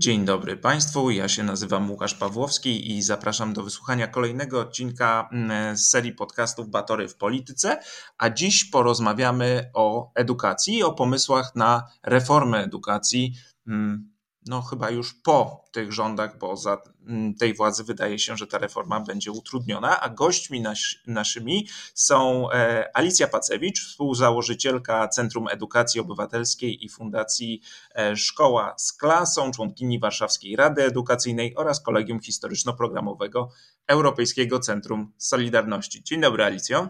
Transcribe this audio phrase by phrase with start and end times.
[0.00, 5.76] Dzień dobry Państwu, ja się nazywam Łukasz Pawłowski i zapraszam do wysłuchania kolejnego odcinka mm,
[5.76, 7.80] z serii podcastów Batory w Polityce,
[8.18, 13.34] a dziś porozmawiamy o edukacji o pomysłach na reformę edukacji
[13.66, 14.09] mm,
[14.46, 18.58] no chyba już po tych rządach, bo za mm, tej władzy wydaje się, że ta
[18.58, 26.84] reforma będzie utrudniona, a gośćmi nas, naszymi są e, Alicja Pacewicz, współzałożycielka Centrum Edukacji Obywatelskiej
[26.84, 27.60] i Fundacji
[27.94, 33.48] e, Szkoła z Klasą, członkini Warszawskiej Rady Edukacyjnej oraz Kolegium Historyczno-Programowego
[33.86, 36.02] Europejskiego Centrum Solidarności.
[36.02, 36.88] Dzień dobry Alicjo.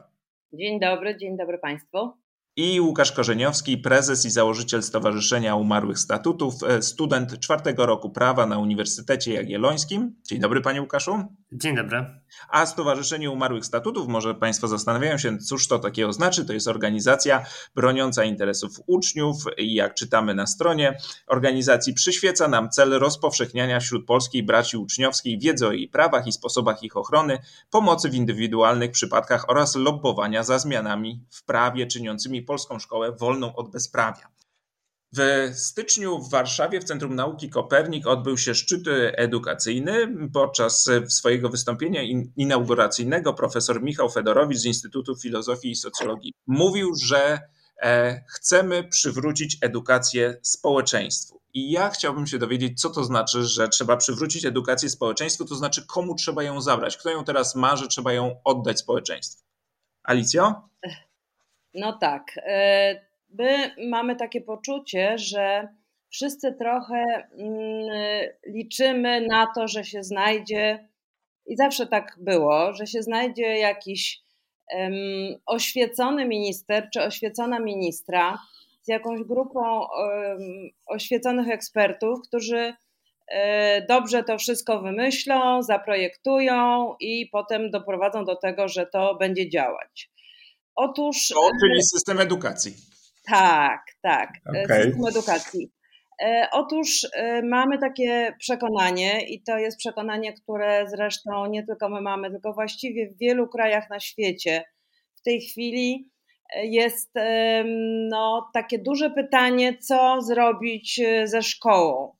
[0.53, 2.13] Dzień dobry, dzień dobry Państwu
[2.61, 8.59] i Łukasz Korzeniowski, prezes i założyciel Stowarzyszenia Umarłych Statutów, e, student czwartego roku prawa na
[8.59, 10.15] Uniwersytecie Jagiellońskim.
[10.29, 11.25] Dzień dobry, panie Łukaszu.
[11.53, 12.20] Dzień dobry.
[12.49, 16.45] A Stowarzyszenie Umarłych Statutów, może państwo zastanawiają się, cóż to takiego znaczy.
[16.45, 22.91] To jest organizacja broniąca interesów uczniów i jak czytamy na stronie organizacji, przyświeca nam cel
[22.91, 27.39] rozpowszechniania wśród polskiej braci uczniowskiej wiedzy o jej prawach i sposobach ich ochrony,
[27.71, 33.71] pomocy w indywidualnych przypadkach oraz lobbowania za zmianami w prawie czyniącymi polską szkołę wolną od
[33.71, 34.40] bezprawia.
[35.17, 40.17] W styczniu w Warszawie w Centrum Nauki Kopernik odbył się szczyt edukacyjny.
[40.33, 42.03] Podczas swojego wystąpienia
[42.37, 47.41] inauguracyjnego profesor Michał Fedorowicz z Instytutu Filozofii i Socjologii mówił, że
[47.83, 51.41] e, chcemy przywrócić edukację społeczeństwu.
[51.55, 55.87] I ja chciałbym się dowiedzieć, co to znaczy, że trzeba przywrócić edukację społeczeństwu, to znaczy
[55.87, 59.45] komu trzeba ją zabrać, kto ją teraz ma, że trzeba ją oddać społeczeństwu.
[60.03, 60.69] Alicjo?
[61.75, 62.23] No tak.
[63.39, 65.69] E, my mamy takie poczucie, że
[66.11, 67.89] wszyscy trochę mm,
[68.47, 70.89] liczymy na to, że się znajdzie,
[71.47, 74.23] i zawsze tak było, że się znajdzie jakiś
[74.75, 74.93] um,
[75.47, 78.39] oświecony minister czy oświecona ministra
[78.83, 80.41] z jakąś grupą um,
[80.87, 82.75] oświeconych ekspertów, którzy
[83.29, 90.11] e, dobrze to wszystko wymyślą, zaprojektują i potem doprowadzą do tego, że to będzie działać.
[90.75, 91.29] Otóż.
[91.29, 92.90] To, czyli system edukacji.
[93.27, 94.31] Tak, tak.
[94.57, 94.83] E, okay.
[94.83, 95.73] System edukacji.
[96.23, 102.01] E, otóż e, mamy takie przekonanie, i to jest przekonanie, które zresztą nie tylko my
[102.01, 104.65] mamy, tylko właściwie w wielu krajach na świecie
[105.17, 106.11] w tej chwili
[106.63, 107.11] jest
[108.09, 112.17] no, takie duże pytanie, co zrobić ze szkołą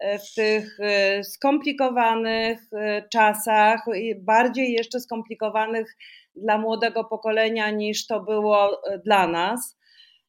[0.00, 0.78] w tych
[1.22, 2.60] skomplikowanych
[3.12, 3.84] czasach,
[4.16, 5.96] bardziej jeszcze skomplikowanych
[6.34, 9.79] dla młodego pokolenia niż to było dla nas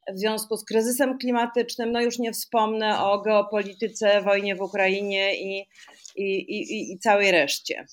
[0.09, 1.91] w związku z kryzysem klimatycznym.
[1.91, 5.67] No już nie wspomnę o geopolityce, wojnie w Ukrainie i,
[6.15, 7.85] i, i, i całej reszcie,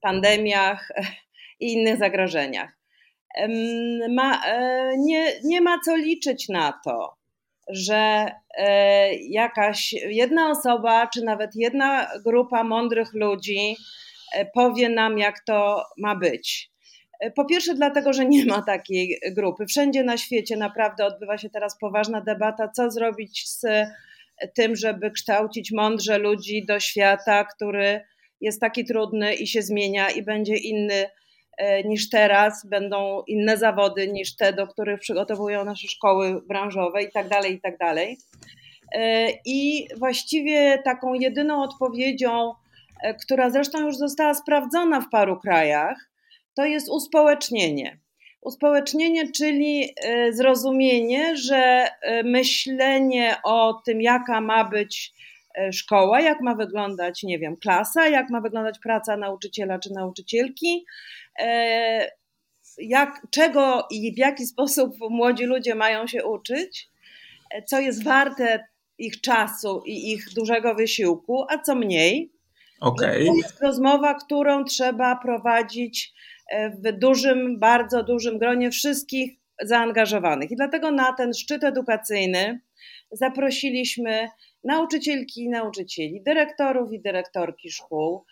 [0.00, 0.88] pandemiach
[1.60, 2.76] i innych zagrożeniach.
[4.10, 7.16] Ma, e, nie, nie ma co liczyć na to,
[7.68, 13.76] że e, jakaś jedna osoba, czy nawet jedna grupa mądrych ludzi
[14.34, 16.70] e, powie nam, jak to ma być.
[17.34, 19.66] Po pierwsze, dlatego, że nie ma takiej grupy.
[19.66, 23.66] Wszędzie na świecie naprawdę odbywa się teraz poważna debata, co zrobić z
[24.54, 28.00] tym, żeby kształcić mądrze ludzi do świata, który
[28.40, 31.04] jest taki trudny i się zmienia i będzie inny
[31.58, 37.12] e, niż teraz, będą inne zawody niż te, do których przygotowują nasze szkoły branżowe i
[37.12, 38.18] tak dalej, i tak dalej.
[38.94, 42.52] E, I właściwie taką jedyną odpowiedzią,
[43.02, 46.10] e, która zresztą już została sprawdzona w paru krajach,
[46.56, 47.98] to jest uspołecznienie.
[48.40, 55.12] Uspołecznienie, czyli e, zrozumienie, że e, myślenie o tym, jaka ma być
[55.58, 60.84] e, szkoła, jak ma wyglądać, nie wiem, klasa, jak ma wyglądać praca nauczyciela czy nauczycielki,
[62.78, 66.88] jak, czego i w jaki sposób młodzi ludzie mają się uczyć,
[67.66, 68.64] co jest warte
[68.98, 72.32] ich czasu i ich dużego wysiłku, a co mniej.
[72.80, 73.26] Okay.
[73.26, 76.14] To jest rozmowa, którą trzeba prowadzić
[76.84, 79.32] w dużym, bardzo dużym gronie wszystkich
[79.62, 80.50] zaangażowanych.
[80.50, 82.60] I dlatego na ten szczyt edukacyjny
[83.12, 84.28] zaprosiliśmy
[84.64, 88.24] nauczycielki i nauczycieli, dyrektorów i dyrektorki szkół,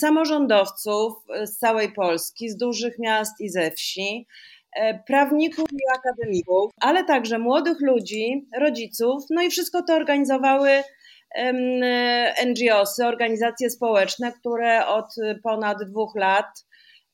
[0.00, 1.12] samorządowców
[1.44, 4.26] z całej Polski, z dużych miast i ze wsi,
[5.06, 10.70] prawników i akademików, ale także młodych ludzi, rodziców, no i wszystko to organizowały
[12.46, 16.46] NGOsy, organizacje społeczne, które od ponad dwóch lat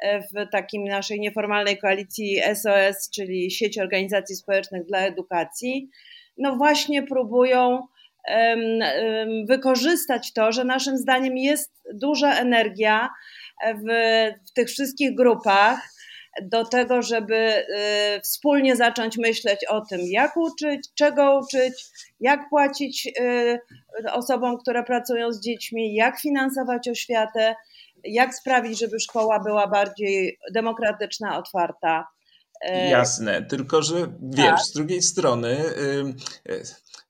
[0.03, 5.91] w takim naszej nieformalnej koalicji SOS, czyli sieć organizacji społecznych dla edukacji,
[6.39, 7.83] no właśnie próbują
[9.49, 13.09] wykorzystać to, że naszym zdaniem jest duża energia
[13.65, 13.89] w,
[14.49, 15.81] w tych wszystkich grupach
[16.43, 17.35] do tego, żeby
[18.17, 21.85] y, wspólnie zacząć myśleć o tym, jak uczyć, czego uczyć,
[22.21, 23.59] jak płacić y,
[24.13, 27.55] osobom, które pracują z dziećmi, jak finansować oświatę,
[28.05, 32.07] jak sprawić, żeby szkoła była bardziej demokratyczna, otwarta.
[32.61, 34.61] E, Jasne, tylko że wiesz, tak.
[34.61, 35.65] z drugiej strony.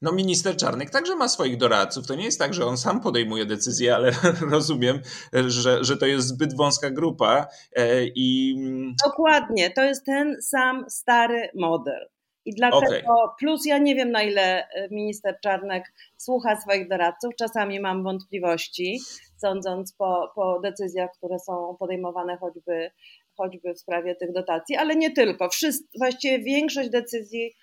[0.03, 2.07] No minister Czarnek także ma swoich doradców.
[2.07, 4.13] To nie jest tak, że on sam podejmuje decyzje, ale
[4.51, 5.01] rozumiem,
[5.33, 8.57] że, że to jest zbyt wąska grupa e, i...
[9.05, 12.09] Dokładnie, to jest ten sam stary model.
[12.45, 13.35] I dlatego, okay.
[13.39, 18.99] plus ja nie wiem na ile e, minister Czarnek słucha swoich doradców, czasami mam wątpliwości,
[19.37, 22.91] sądząc po, po decyzjach, które są podejmowane choćby,
[23.37, 25.49] choćby w sprawie tych dotacji, ale nie tylko.
[25.49, 27.55] Wszyscy, właściwie większość decyzji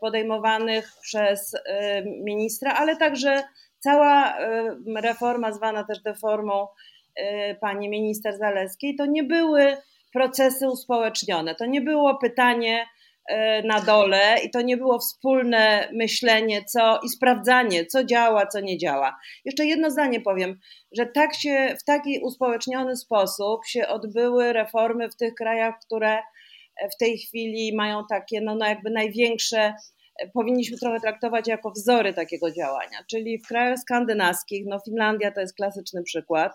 [0.00, 1.58] podejmowanych przez y,
[2.24, 3.42] ministra, ale także
[3.78, 6.66] cała y, reforma, zwana też deformą
[7.18, 9.76] y, pani minister Zaleskiej, to nie były
[10.12, 11.54] procesy uspołecznione.
[11.54, 12.86] To nie było pytanie
[13.64, 18.78] na dole i to nie było wspólne myślenie co, i sprawdzanie, co działa, co nie
[18.78, 19.16] działa.
[19.44, 20.58] Jeszcze jedno zdanie powiem,
[20.96, 26.18] że tak się, w taki uspołeczniony sposób się odbyły reformy w tych krajach, które
[26.94, 29.74] w tej chwili mają takie, no, no jakby największe,
[30.34, 35.56] powinniśmy trochę traktować jako wzory takiego działania, czyli w krajach skandynawskich, no Finlandia to jest
[35.56, 36.52] klasyczny przykład,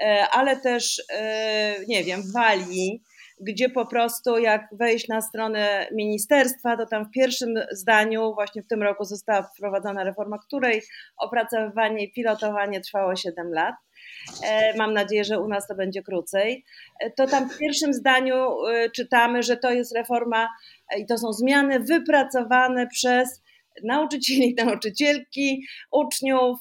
[0.00, 3.02] e, ale też, e, nie wiem, w Walii,
[3.40, 8.66] gdzie po prostu jak wejść na stronę ministerstwa, to tam w pierwszym zdaniu, właśnie w
[8.66, 10.82] tym roku została wprowadzona reforma, której
[11.16, 13.74] opracowywanie i pilotowanie trwało 7 lat.
[14.44, 16.64] E, mam nadzieję, że u nas to będzie krócej.
[17.00, 20.48] E, to tam w pierwszym zdaniu e, czytamy, że to jest reforma
[20.98, 23.41] i to są zmiany wypracowane przez
[23.84, 26.58] nauczycieli, nauczycielki, uczniów,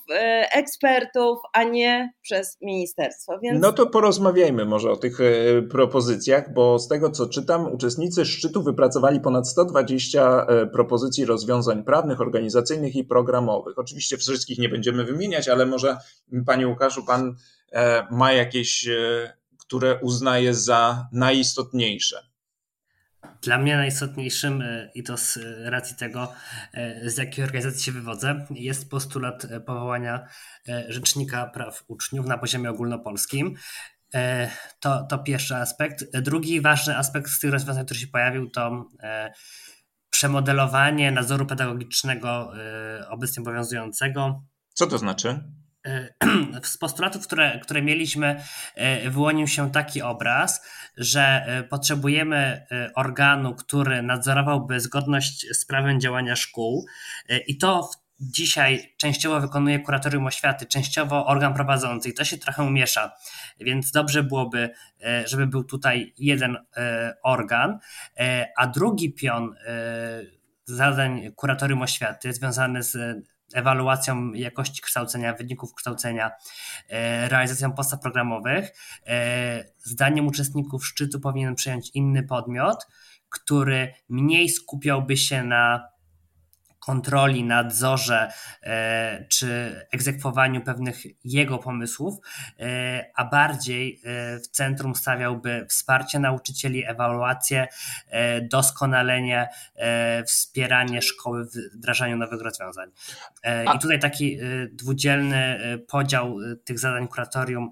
[0.53, 3.39] ekspertów, a nie przez ministerstwo.
[3.43, 3.61] Więc...
[3.61, 5.17] No to porozmawiajmy może o tych
[5.69, 12.95] propozycjach, bo z tego co czytam, uczestnicy szczytu wypracowali ponad 120 propozycji rozwiązań prawnych, organizacyjnych
[12.95, 13.79] i programowych.
[13.79, 15.97] Oczywiście wszystkich nie będziemy wymieniać, ale może
[16.45, 17.35] Panie Łukaszu, Pan
[17.71, 22.31] E, ma jakieś, e, które uznaje za najistotniejsze?
[23.41, 26.33] Dla mnie najistotniejszym, e, i to z racji tego,
[27.06, 30.27] z jakiej organizacji się wywodzę, jest postulat powołania
[30.88, 33.56] Rzecznika Praw Uczniów na poziomie ogólnopolskim.
[34.79, 36.21] To, to pierwszy aspekt.
[36.21, 38.85] Drugi ważny aspekt z tych rozwiązań, który się pojawił, to
[40.09, 42.51] przemodelowanie nadzoru pedagogicznego
[43.09, 44.44] obecnie obowiązującego.
[44.73, 45.44] Co to znaczy?
[46.63, 48.44] z postulatów, które, które mieliśmy,
[48.75, 50.66] e, wyłonił się taki obraz,
[50.98, 52.38] że e, potrzebujemy
[52.72, 56.86] e, organu, który nadzorowałby zgodność z prawem działania szkół.
[57.48, 57.89] I to
[58.19, 62.09] dzisiaj częściowo wykonuje kuratorium oświaty, częściowo organ prowadzący.
[62.09, 63.11] I to się trochę miesza,
[63.59, 64.69] więc dobrze byłoby,
[65.26, 66.57] żeby był tutaj jeden
[67.23, 67.80] organ,
[68.57, 69.56] a drugi pion
[70.66, 73.23] zadań kuratorium oświaty związany z
[73.55, 76.31] ewaluacją jakości kształcenia, wyników kształcenia,
[76.89, 78.71] e, realizacją postaw programowych,
[79.07, 82.87] e, zdaniem uczestników szczytu powinien przejąć inny podmiot,
[83.29, 85.91] który mniej skupiałby się na
[86.81, 88.31] kontroli, nadzorze
[88.64, 92.19] e, czy egzekwowaniu pewnych jego pomysłów,
[92.59, 97.68] e, a bardziej e, w centrum stawiałby wsparcie nauczycieli, ewaluację,
[98.42, 99.50] doskonalenie,
[100.26, 102.90] wspieranie szkoły w wdrażaniu nowych rozwiązań.
[103.76, 104.38] I tutaj taki
[104.71, 107.69] dwudzielny podział tych zadań kuratorium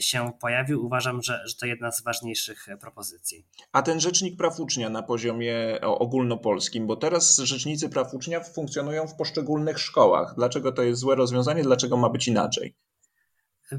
[0.00, 0.86] się pojawił.
[0.86, 3.46] Uważam, że, że to jedna z ważniejszych e, propozycji.
[3.72, 9.14] A ten Rzecznik Praw Ucznia na poziomie ogólnopolskim, bo teraz Rzecznicy Praw Ucznia funkcjonują w
[9.14, 10.34] poszczególnych szkołach.
[10.36, 11.62] Dlaczego to jest złe rozwiązanie?
[11.62, 12.74] Dlaczego ma być inaczej?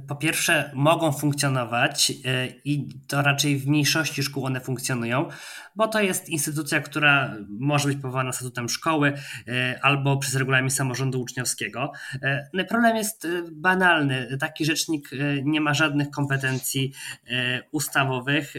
[0.08, 5.30] Po pierwsze mogą funkcjonować e, i to raczej w mniejszości szkół one funkcjonują,
[5.76, 9.14] bo to jest instytucja, która może być powołana statutem szkoły
[9.48, 11.92] e, albo przez regulamin samorządu uczniowskiego.
[12.24, 14.38] E, no problem jest banalny.
[14.40, 15.10] Taki rzecznik
[15.44, 16.94] nie ma żadnych kompetencji
[17.72, 18.54] ustawowych,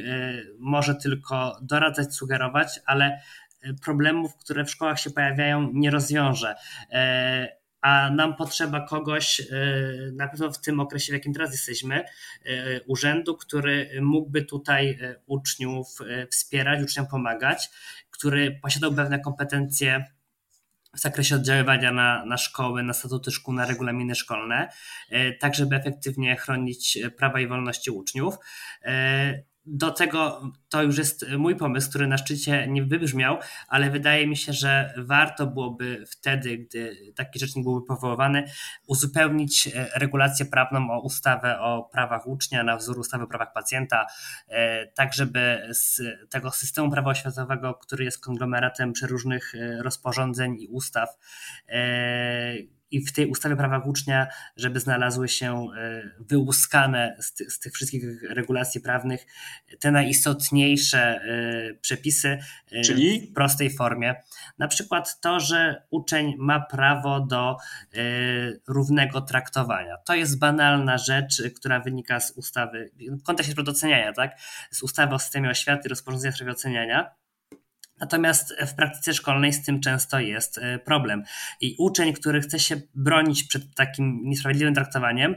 [0.59, 3.21] może tylko doradzać, sugerować, ale
[3.83, 6.55] problemów, które w szkołach się pojawiają, nie rozwiąże
[7.83, 9.45] a nam potrzeba kogoś, e,
[10.13, 12.05] na pewno w tym okresie, w jakim teraz jesteśmy, e,
[12.87, 15.99] urzędu, który mógłby tutaj e, uczniów
[16.31, 17.71] wspierać, uczniom pomagać,
[18.11, 20.05] który posiadał pewne kompetencje
[20.95, 24.69] w zakresie oddziaływania na, na szkoły, na statuty szkół, na regulaminy szkolne,
[25.41, 28.35] tak żeby efektywnie chronić prawa i wolności uczniów
[29.67, 33.39] do tego to już jest mój pomysł, który na szczycie nie wybrzmiał,
[33.69, 38.45] ale wydaje mi się, że warto byłoby wtedy, gdy taki rzecznik byłby powoływany,
[38.87, 44.07] uzupełnić e, regulację prawną o ustawę o prawach ucznia na wzór ustawy o prawach pacjenta,
[44.49, 46.01] e, tak żeby z
[46.31, 51.09] tego systemu prawa oświatowego, który jest konglomeratem przeróżnych e, rozporządzeń i ustaw,
[52.93, 57.73] i w tej ustawie prawa ucznia, żeby znalazły się e, wyłuskane z, ty, z, tych
[57.73, 59.27] wszystkich regulacji prawnych
[59.81, 62.39] te najistotniejsze e, przepisy
[62.73, 63.21] e, Czyli?
[63.21, 64.15] w prostej formie.
[64.59, 67.57] Na przykład to, że uczeń ma prawo do
[68.69, 69.97] równego traktowania.
[69.97, 74.41] To jest banalna rzecz, która wynika z ustawy, w kontekście doceniania, tak?
[74.71, 77.22] Z ustawy o systemie oświaty, rozporządzenia w sprawie oceniania
[78.03, 81.23] Natomiast w praktyce szkolnej z tym często jest e, problem.
[81.61, 85.37] I uczeń, który chce się bronić przed takim niesprawiedliwym traktowaniem,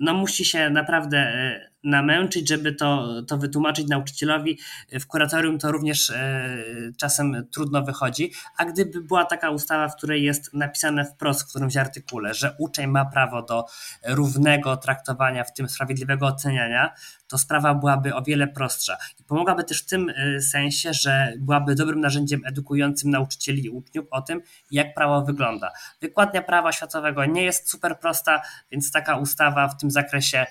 [0.00, 4.58] no musi się naprawdę e, namęczyć, żeby to, to wytłumaczyć nauczycielowi.
[4.92, 6.56] W kuratorium to również e,
[6.96, 11.76] czasem trudno wychodzi, a gdyby była taka ustawa, w której jest napisane wprost w którymś
[11.76, 13.64] artykule, że uczeń ma prawo do
[14.06, 16.94] równego traktowania, w tym sprawiedliwego oceniania,
[17.28, 18.96] to sprawa byłaby o wiele prostsza.
[19.20, 24.06] I pomogłaby też w tym e, sensie, że byłaby dobrym narzędziem edukującym nauczycieli i uczniów
[24.10, 25.72] o tym, jak prawo wygląda.
[26.00, 30.46] Wykładnia prawa światowego nie jest super prosta, więc taka ustawa w tym zakresie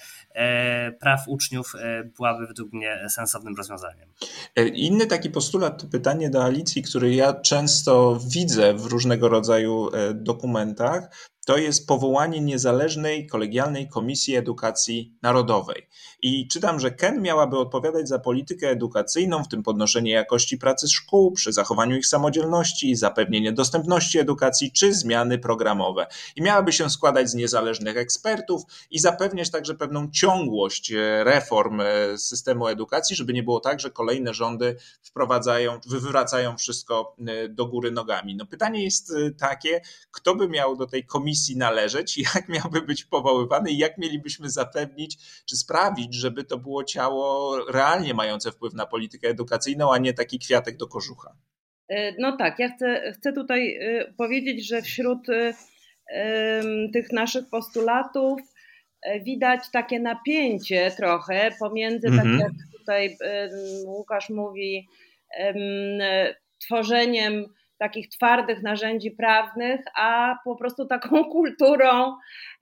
[0.99, 4.09] praw uczniów e, byłaby według mnie sensownym rozwiązaniem.
[4.55, 11.31] E, inny taki postulat, pytanie do Alicji, który ja często widzę w różnego rodzaju dokumentach,
[11.45, 15.87] to jest powołanie niezależnej, kolegialnej Komisji Edukacji Narodowej.
[16.21, 21.31] I czytam, że KEN miałaby odpowiadać za politykę edukacyjną, w tym podnoszenie jakości pracy szkół,
[21.31, 26.07] przy zachowaniu ich samodzielności, zapewnienie dostępności edukacji czy zmiany programowe.
[26.35, 32.17] I miałaby się składać z niezależnych ekspertów i zapewniać także pewną ciągłość e, reform e,
[32.17, 37.91] systemu edukacji, żeby nie było tak, że kolejne rządy wprowadzają, wywracają wszystko e, do góry
[37.91, 38.35] nogami.
[38.35, 39.81] No pytanie jest takie,
[40.11, 44.49] kto by miał do tej komisji komisji należeć, jak miałby być powoływany i jak mielibyśmy
[44.49, 50.13] zapewnić, czy sprawić, żeby to było ciało realnie mające wpływ na politykę edukacyjną, a nie
[50.13, 51.35] taki kwiatek do kożucha.
[51.89, 55.53] E, no tak, ja chcę, chcę tutaj e, powiedzieć, że wśród e,
[56.93, 58.39] tych naszych postulatów
[59.25, 62.39] widać takie napięcie trochę pomiędzy, tak mhm.
[62.39, 63.17] tak jak tutaj
[63.85, 64.87] Łukasz mówi,
[66.61, 67.45] tworzeniem
[67.83, 72.15] takich twardych narzędzi prawnych, a po prostu taką kulturą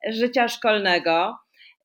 [0.09, 1.37] życia szkolnego.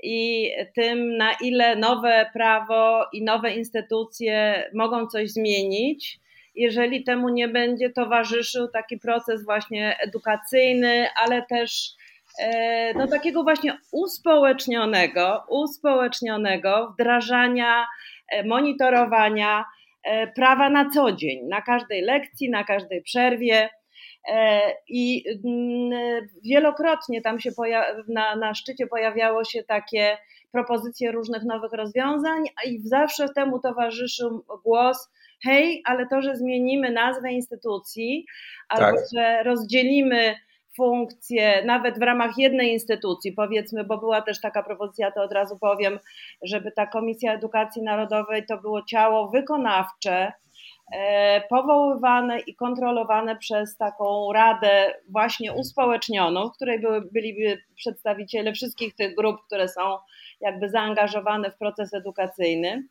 [0.02, 6.21] I tym, na ile nowe prawo i nowe instytucje mogą coś zmienić,
[6.55, 11.90] jeżeli temu nie będzie towarzyszył taki proces właśnie edukacyjny, ale też
[12.40, 17.87] e, no, takiego właśnie uspołecznionego, uspołecznionego wdrażania,
[18.28, 19.64] e, monitorowania,
[20.34, 23.68] prawa na co dzień, na każdej lekcji, na każdej przerwie.
[24.28, 27.50] E, I mm, wielokrotnie tam się
[28.08, 30.18] na, na szczycie pojawiało się takie
[30.52, 35.10] propozycje różnych nowych rozwiązań, i zawsze temu towarzyszył głos,
[35.44, 38.26] hej, ale to, że zmienimy nazwę instytucji,
[38.68, 38.80] tak.
[38.80, 40.34] albo że rozdzielimy
[40.76, 45.59] funkcje, nawet w ramach jednej instytucji, powiedzmy, bo była też taka propozycja, to od razu
[45.59, 45.99] powiem,
[46.42, 50.33] żeby ta Komisja Edukacji Narodowej to było ciało wykonawcze,
[51.49, 59.14] powoływane i kontrolowane przez taką radę właśnie uspołecznioną, w której były, byliby przedstawiciele wszystkich tych
[59.14, 59.81] grup, które są
[60.40, 62.88] jakby zaangażowane w proces edukacyjny.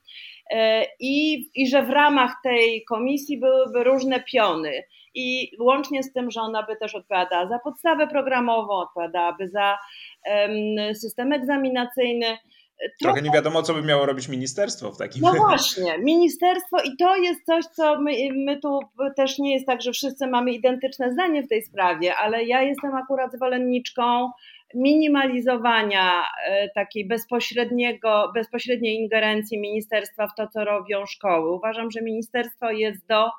[0.51, 4.83] E, I, I że w ramach tej komisji byłyby różne piony
[5.15, 9.77] i łącznie z tym, że ona by też odpowiadała za podstawę programową, odpowiadałaby za
[10.93, 12.37] system egzaminacyjny.
[13.01, 17.15] Trochę nie wiadomo, co by miało robić ministerstwo w takim No właśnie, ministerstwo i to
[17.15, 18.11] jest coś, co my,
[18.45, 18.79] my tu
[19.15, 22.95] też nie jest tak, że wszyscy mamy identyczne zdanie w tej sprawie, ale ja jestem
[22.95, 24.29] akurat zwolenniczką
[24.75, 31.51] minimalizowania e, takiej bezpośredniego, bezpośredniej ingerencji ministerstwa w to, co robią szkoły.
[31.55, 33.29] Uważam, że ministerstwo jest do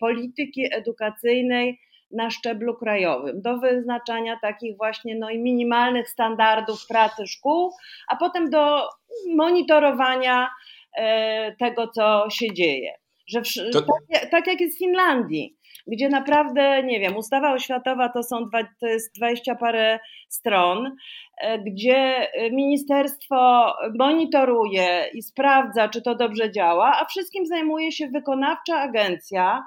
[0.00, 1.80] polityki edukacyjnej
[2.12, 7.72] na szczeblu krajowym, do wyznaczania takich właśnie no, minimalnych standardów pracy szkół,
[8.08, 8.88] a potem do
[9.34, 10.50] monitorowania
[10.96, 12.92] e, tego, co się dzieje.
[13.26, 13.80] Że w, to...
[13.80, 18.58] tak, tak, jak jest w Finlandii, gdzie naprawdę, nie wiem, ustawa oświatowa to, są dwa,
[18.80, 20.96] to jest dwadzieścia parę stron,
[21.40, 28.78] e, gdzie ministerstwo monitoruje i sprawdza, czy to dobrze działa, a wszystkim zajmuje się wykonawcza
[28.80, 29.62] agencja,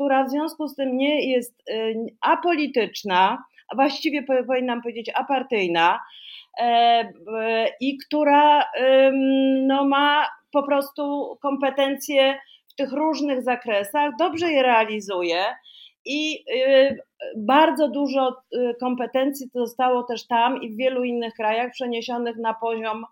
[0.00, 6.00] która w związku z tym nie jest y, apolityczna, a właściwie powinnam powiedzieć apartyjna,
[6.60, 7.04] e,
[7.80, 8.64] i która
[9.66, 12.38] no, ma po prostu kompetencje
[12.68, 15.44] w tych różnych zakresach, dobrze je realizuje
[16.04, 16.98] i y,
[17.36, 23.04] bardzo dużo y, kompetencji zostało też tam i w wielu innych krajach przeniesionych na poziom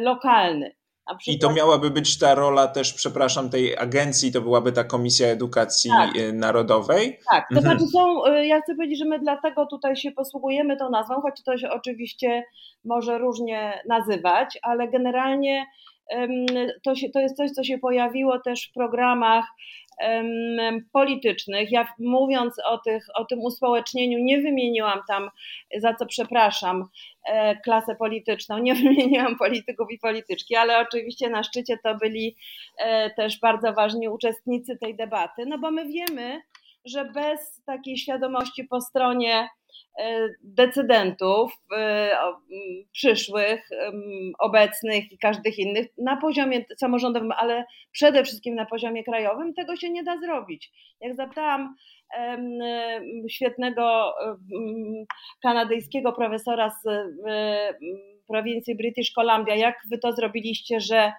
[0.00, 0.79] lokalny.
[1.26, 5.90] I to miałaby być ta rola też, przepraszam, tej agencji, to byłaby ta Komisja Edukacji
[5.90, 6.16] tak.
[6.16, 7.18] Y, Narodowej?
[7.30, 7.78] Tak, to mhm.
[7.78, 11.42] znaczy są, y, ja chcę powiedzieć, że my dlatego tutaj się posługujemy tą nazwą, choć
[11.44, 12.44] to się oczywiście
[12.84, 15.66] może różnie nazywać, ale generalnie
[16.82, 19.44] to, się, to jest coś, co się pojawiło też w programach
[20.92, 21.72] politycznych.
[21.72, 25.30] Ja mówiąc o, tych, o tym uspołecznieniu, nie wymieniłam tam,
[25.76, 26.84] za co przepraszam,
[27.26, 32.36] e, klasę polityczną, nie wymieniłam polityków i polityczki, ale oczywiście na szczycie to byli
[32.78, 36.40] e, też bardzo ważni uczestnicy tej debaty, no bo my wiemy,
[36.84, 39.48] że bez takiej świadomości po stronie
[40.42, 42.10] decydentów e,
[42.92, 43.68] przyszłych,
[44.38, 49.90] obecnych i każdych innych na poziomie samorządowym, ale przede wszystkim na poziomie krajowym, tego się
[49.90, 50.72] nie da zrobić.
[51.00, 51.74] Jak zapytałam
[53.30, 54.12] świetnego
[55.42, 56.88] kanadyjskiego profesora z
[58.28, 61.12] prowincji British Columbia, jak wy to zrobiliście, że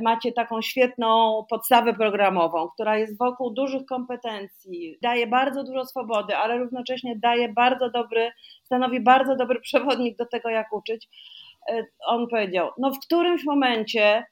[0.00, 6.58] macie taką świetną podstawę programową, która jest wokół dużych kompetencji, daje bardzo dużo swobody, ale
[6.58, 8.30] równocześnie daje bardzo dobry,
[8.64, 11.08] stanowi bardzo dobry przewodnik do tego, jak uczyć.
[11.68, 14.24] E, on powiedział, no w którymś momencie,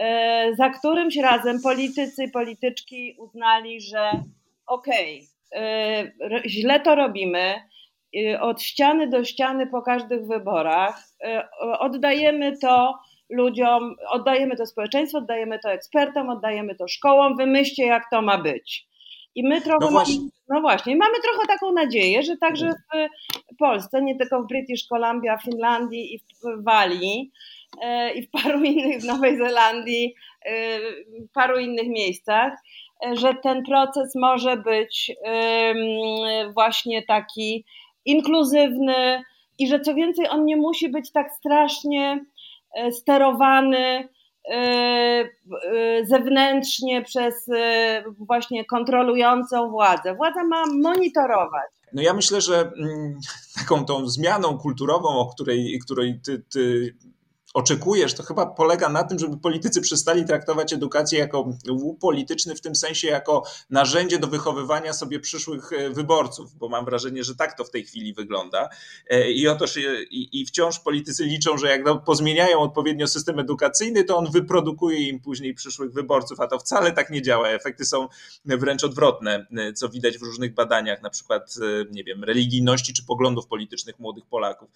[0.00, 4.10] e, za którymś razem politycy i polityczki uznali, że
[4.66, 7.54] okej, okay, źle to robimy,
[8.40, 11.48] od ściany do ściany po każdych wyborach, e,
[11.78, 12.98] oddajemy to
[13.30, 18.86] ludziom, oddajemy to społeczeństwu, oddajemy to ekspertom, oddajemy to szkołom, wymyślcie jak to ma być.
[19.34, 20.18] I my trochę, no właśnie.
[20.18, 22.72] Mamy, no właśnie, mamy trochę taką nadzieję, że także
[23.52, 27.32] w Polsce, nie tylko w British Columbia, w Finlandii i w Walii
[27.82, 30.14] e, i w paru innych, w Nowej Zelandii,
[30.46, 30.78] e,
[31.28, 32.52] w paru innych miejscach,
[33.06, 35.12] e, że ten proces może być
[36.54, 37.64] właśnie taki
[38.04, 39.22] inkluzywny
[39.58, 42.24] i że co więcej, on nie musi być tak strasznie
[42.90, 44.08] sterowany
[44.50, 45.28] e, e,
[46.06, 47.34] zewnętrznie przez
[48.18, 50.14] właśnie kontrolującą władzę.
[50.14, 51.70] Władza ma monitorować.
[51.92, 53.18] No ja myślę, że mm,
[53.58, 56.94] taką tą zmianą kulturową, o której, której ty, ty
[57.56, 62.60] oczekujesz, to chyba polega na tym, żeby politycy przestali traktować edukację jako łup polityczny, w
[62.60, 67.56] tym sensie jako narzędzie do wychowywania sobie przyszłych e, wyborców, bo mam wrażenie, że tak
[67.56, 68.68] to w tej chwili wygląda.
[69.10, 69.64] E, I oto
[70.10, 75.08] i, i wciąż politycy liczą, że jak no, pozmieniają odpowiednio system edukacyjny, to on wyprodukuje
[75.08, 77.48] im później przyszłych wyborców, a to wcale tak nie działa.
[77.48, 78.08] Efekty są
[78.44, 81.54] wręcz odwrotne, e, co widać w różnych badaniach, na przykład,
[81.90, 84.68] nie wiem, religijności czy poglądów politycznych młodych Polaków.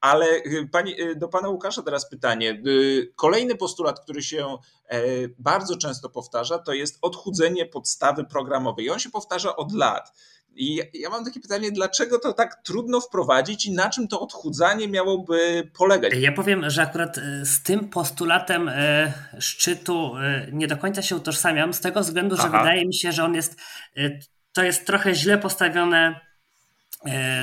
[0.00, 0.26] Ale
[0.70, 2.62] pani, do pana Łukasza teraz pytanie, pytanie.
[2.66, 4.56] Y, kolejny postulat, który się
[4.88, 5.00] e,
[5.38, 8.84] bardzo często powtarza, to jest odchudzenie podstawy programowej.
[8.84, 10.12] I on się powtarza od lat.
[10.54, 14.88] I ja mam takie pytanie, dlaczego to tak trudno wprowadzić i na czym to odchudzanie
[14.88, 16.12] miałoby polegać?
[16.16, 20.12] Ja powiem, że akurat e, z tym postulatem e, szczytu
[20.52, 22.58] nie do końca się utożsamiam, z tego względu, że Aha.
[22.58, 23.56] wydaje mi się, że on jest,
[24.52, 26.20] to jest trochę źle postawione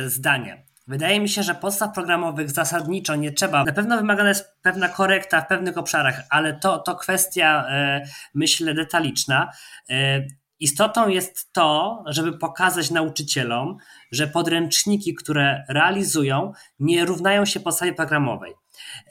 [0.07, 0.68] zdanie.
[0.89, 3.63] Wydaje mi się, że podstaw programowych zasadniczo nie trzeba.
[3.63, 8.01] Na pewno wymagana jest pewna korekta w pewnych obszarach, ale to, to kwestia, e,
[8.33, 9.51] myślę, detaliczna.
[9.89, 10.21] E,
[10.59, 13.77] istotą jest to, żeby pokazać nauczycielom,
[14.11, 18.53] że podręczniki, które realizują, nie równają się podstawie programowej.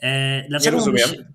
[0.01, 1.33] E, dlaczego nie rozumiem.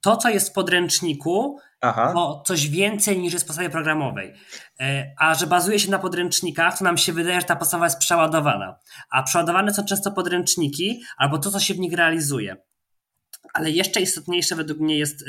[0.00, 2.12] To, co jest w podręczniku, Aha.
[2.14, 4.32] to coś więcej niż jest w podstawie programowej.
[4.80, 7.98] E, a że bazuje się na podręcznikach, to nam się wydaje, że ta podstawa jest
[7.98, 8.78] przeładowana.
[9.10, 12.56] A przeładowane są często podręczniki albo to, co się w nich realizuje.
[13.52, 15.24] Ale jeszcze istotniejsze według mnie jest,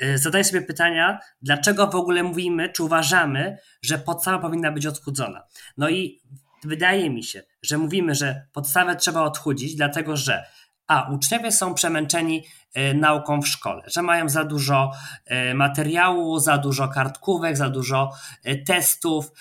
[0.00, 5.42] yy, zadaję sobie pytania, dlaczego w ogóle mówimy, czy uważamy, że podstawa powinna być odchudzona.
[5.76, 6.20] No i
[6.64, 10.44] wydaje mi się, że mówimy, że podstawę trzeba odchudzić, dlatego że
[10.86, 12.44] a uczniowie są przemęczeni
[12.74, 14.92] e, nauką w szkole, że mają za dużo
[15.24, 18.12] e, materiału, za dużo kartkówek, za dużo
[18.44, 19.32] e, testów.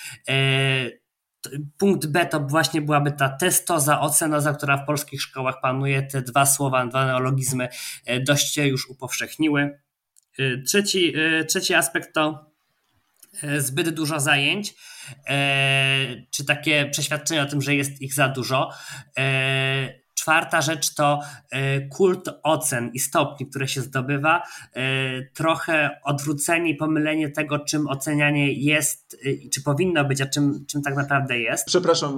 [1.78, 6.04] Punkt B to właśnie byłaby ta testoza, ocenoza, która w polskich szkołach panuje.
[6.04, 7.70] Te dwa słowa, dwa neologizmy
[8.22, 9.80] dość się już upowszechniły.
[10.66, 11.14] Trzeci,
[11.48, 12.52] trzeci aspekt to
[13.58, 14.74] zbyt dużo zajęć,
[16.32, 18.70] czy takie przeświadczenie o tym, że jest ich za dużo.
[20.26, 21.20] Czwarta rzecz to
[21.52, 24.44] e, kult ocen i stopni, które się zdobywa.
[24.74, 24.82] E,
[25.34, 30.82] trochę odwrócenie i pomylenie tego, czym ocenianie jest, e, czy powinno być, a czym, czym
[30.82, 31.66] tak naprawdę jest.
[31.66, 32.18] Przepraszam,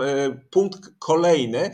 [0.50, 1.72] punkt kolejny,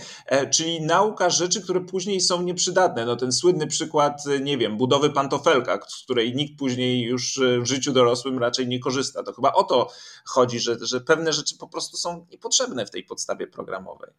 [0.51, 3.05] czyli nauka rzeczy, które później są nieprzydatne.
[3.05, 7.93] No ten słynny przykład, nie wiem, budowy pantofelka, z której nikt później już w życiu
[7.93, 9.23] dorosłym raczej nie korzysta.
[9.23, 9.91] To chyba o to
[10.25, 14.09] chodzi, że, że pewne rzeczy po prostu są niepotrzebne w tej podstawie programowej.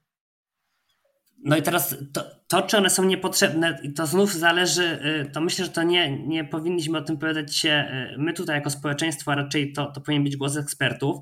[1.44, 5.64] No i teraz to, to, czy one są niepotrzebne, to znów zależy, y, to myślę,
[5.64, 9.34] że to nie, nie powinniśmy o tym powiedzieć się y, my tutaj jako społeczeństwo, a
[9.34, 11.16] raczej to, to powinien być głos ekspertów.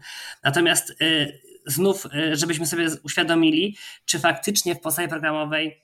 [0.45, 5.82] Natomiast y, znów, żebyśmy sobie uświadomili, czy faktycznie w podstawie programowej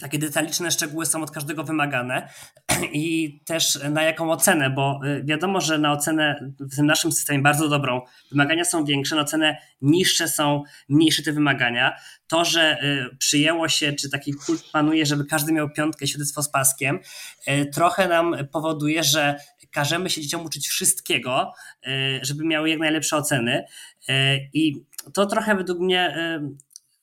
[0.00, 2.28] takie detaliczne szczegóły są od każdego wymagane
[2.92, 7.38] i też na jaką ocenę, bo y, wiadomo, że na ocenę w tym naszym systemie
[7.38, 11.96] bardzo dobrą wymagania są większe, na ocenę niższe są mniejsze te wymagania.
[12.26, 12.78] To, że
[13.12, 16.98] y, przyjęło się, czy taki kult panuje, żeby każdy miał piątkę świadectwo z paskiem,
[17.48, 19.36] y, trochę nam powoduje, że
[19.70, 21.52] każemy się dzieciom uczyć wszystkiego,
[22.22, 23.64] żeby miały jak najlepsze oceny
[24.52, 24.82] i
[25.14, 26.14] to trochę według mnie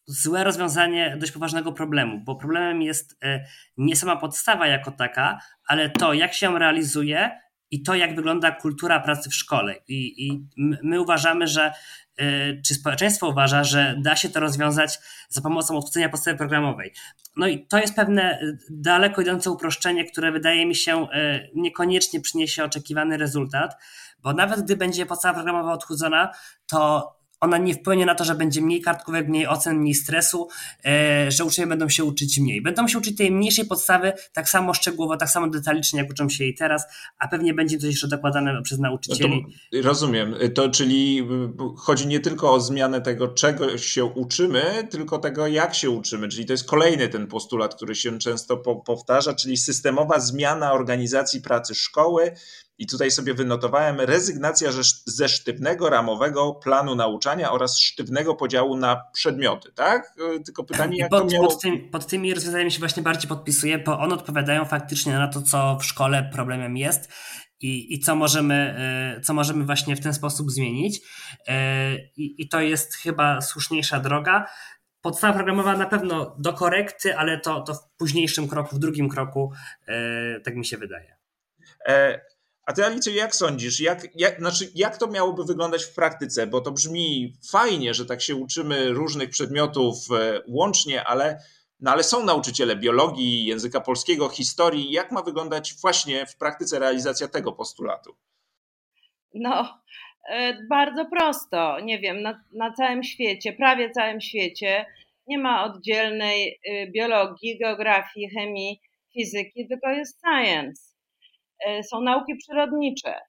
[0.05, 3.45] złe rozwiązanie dość poważnego problemu, bo problemem jest e,
[3.77, 7.39] nie sama podstawa jako taka, ale to, jak się realizuje
[7.71, 9.75] i to, jak wygląda kultura pracy w szkole.
[9.87, 10.47] I, i
[10.83, 11.73] my uważamy, że
[12.17, 16.93] e, czy społeczeństwo uważa, że da się to rozwiązać za pomocą odchudzenia podstawy programowej.
[17.35, 21.07] No i to jest pewne e, daleko idące uproszczenie, które wydaje mi się
[21.55, 23.75] niekoniecznie przyniesie oczekiwany rezultat,
[24.19, 26.31] bo nawet gdy będzie podstawa programowa odchudzona,
[26.67, 30.47] to ona nie wpłynie na to, że będzie mniej kartkówek, mniej ocen, mniej stresu,
[30.85, 32.61] e, że uczniowie będą się uczyć mniej.
[32.61, 36.43] Będą się uczyć tej mniejszej podstawy tak samo szczegółowo, tak samo detalicznie, jak uczą się
[36.43, 36.83] jej teraz,
[37.19, 39.45] a pewnie będzie coś jeszcze dokładane przez nauczycieli.
[39.71, 40.35] No to, rozumiem.
[40.55, 41.27] To czyli
[41.77, 46.27] chodzi nie tylko o zmianę tego, czego się uczymy, tylko tego, jak się uczymy.
[46.27, 51.75] Czyli to jest kolejny ten postulat, który się często powtarza, czyli systemowa zmiana organizacji pracy
[51.75, 52.31] szkoły,
[52.83, 54.69] i tutaj sobie wynotowałem rezygnacja
[55.05, 60.15] ze sztywnego ramowego planu nauczania oraz sztywnego podziału na przedmioty, tak?
[60.35, 61.47] E, tylko pytanie, jak pod, to miało...
[61.47, 65.41] pod, tym, pod tymi rozwiązaniami się właśnie bardziej podpisuję, bo one odpowiadają faktycznie na to,
[65.41, 67.11] co w szkole problemem jest
[67.59, 68.75] i, i co, możemy,
[69.17, 71.01] e, co możemy właśnie w ten sposób zmienić.
[71.47, 74.45] E, I, I to jest chyba słuszniejsza droga.
[75.01, 79.51] Podstawa programowa na pewno do korekty, ale to, to w późniejszym kroku, w drugim kroku,
[80.43, 81.15] tak mi się wydaje.
[82.65, 86.47] A ty, Alicjo, jak sądzisz, jak, jak, znaczy, jak to miałoby wyglądać w praktyce?
[86.47, 91.39] Bo to brzmi fajnie, że tak się uczymy różnych przedmiotów e, łącznie, ale,
[91.79, 94.91] no ale są nauczyciele biologii, języka polskiego, historii.
[94.91, 98.15] Jak ma wyglądać właśnie w praktyce realizacja tego postulatu?
[99.33, 99.79] No,
[100.29, 101.79] e, bardzo prosto.
[101.79, 104.85] Nie wiem, na, na całym świecie, prawie całym świecie,
[105.27, 108.81] nie ma oddzielnej e, biologii, geografii, chemii,
[109.13, 110.92] fizyki, tylko jest science
[111.91, 113.19] są nauki przyrodnicze.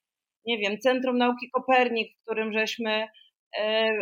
[0.46, 3.06] Nie wiem, Centrum Nauki Kopernik, w którym żeśmy
[3.58, 3.92] e,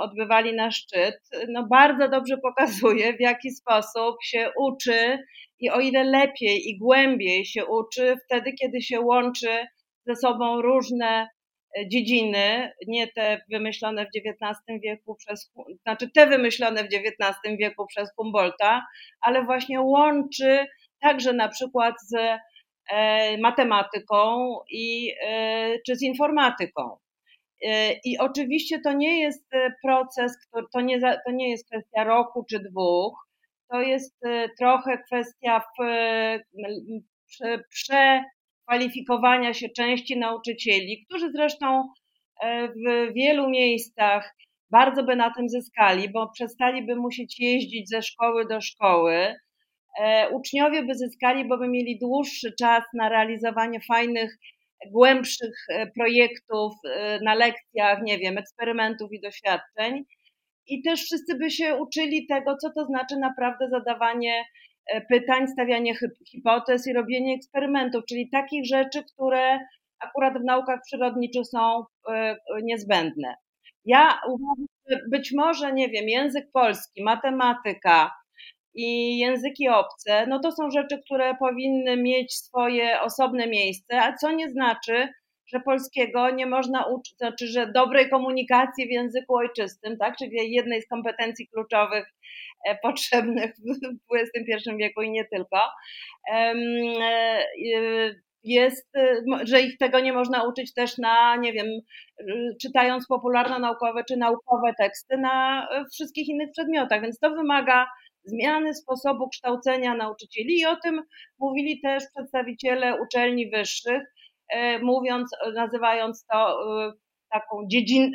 [0.00, 1.16] odbywali na szczyt,
[1.48, 5.18] no bardzo dobrze pokazuje, w jaki sposób się uczy
[5.60, 9.66] i o ile lepiej i głębiej się uczy, wtedy, kiedy się łączy
[10.06, 11.28] ze sobą różne
[11.78, 17.86] e, dziedziny, nie te wymyślone w XIX wieku przez, znaczy te wymyślone w XIX wieku
[17.86, 18.86] przez Humboldta,
[19.20, 20.66] ale właśnie łączy
[21.00, 22.38] także na przykład z E,
[23.38, 26.96] matematyką i, e, czy z informatyką.
[27.62, 29.50] E, I oczywiście to nie jest
[29.82, 30.32] proces,
[30.72, 33.28] to nie, to nie jest kwestia roku czy dwóch,
[33.70, 34.20] to jest
[34.58, 35.62] trochę kwestia
[37.70, 41.88] przekwalifikowania się części nauczycieli, którzy zresztą
[42.76, 44.36] w wielu miejscach
[44.70, 49.43] bardzo by na tym zyskali, bo przestaliby musieć jeździć ze szkoły do szkoły, E,
[50.32, 54.38] uczniowie by zyskali, bo by mieli dłuższy czas na realizowanie fajnych,
[54.92, 60.04] głębszych e, projektów e, na lekcjach, nie wiem, eksperymentów i doświadczeń.
[60.66, 64.44] I też wszyscy by się uczyli tego, co to znaczy naprawdę zadawanie
[65.08, 65.94] pytań, stawianie
[66.30, 69.58] hipotez i robienie eksperymentów, czyli takich rzeczy, które
[69.98, 71.84] akurat w naukach przyrodniczych są
[72.62, 73.34] niezbędne.
[73.84, 78.10] Ja uważam, że być może, nie wiem, język polski, matematyka,
[78.74, 84.30] i języki obce, no to są rzeczy, które powinny mieć swoje osobne miejsce, a co
[84.30, 85.08] nie znaczy,
[85.46, 90.82] że polskiego nie można uczyć, znaczy, że dobrej komunikacji w języku ojczystym, tak, czyli jednej
[90.82, 92.06] z kompetencji kluczowych
[92.68, 93.54] e, potrzebnych
[94.10, 95.58] w XXI wieku i nie tylko.
[96.32, 96.54] E,
[98.44, 98.92] jest,
[99.42, 101.66] że ich tego nie można uczyć też na, nie wiem,
[102.62, 107.86] czytając popularno-naukowe czy naukowe teksty na wszystkich innych przedmiotach, więc to wymaga
[108.24, 111.02] zmiany sposobu kształcenia nauczycieli i o tym
[111.38, 114.02] mówili też przedstawiciele uczelni wyższych,
[114.82, 116.58] mówiąc, nazywając to
[117.30, 118.12] taką dziedzin,